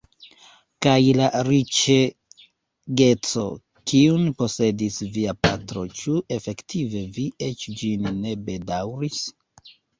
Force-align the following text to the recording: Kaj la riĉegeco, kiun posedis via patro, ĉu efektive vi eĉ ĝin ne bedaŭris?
Kaj 0.85 1.01
la 1.17 1.25
riĉegeco, 1.47 3.43
kiun 3.93 4.25
posedis 4.41 4.99
via 5.19 5.37
patro, 5.49 5.87
ĉu 6.03 6.19
efektive 6.41 7.07
vi 7.21 7.31
eĉ 7.53 7.71
ĝin 7.83 8.13
ne 8.27 8.37
bedaŭris? 8.51 9.25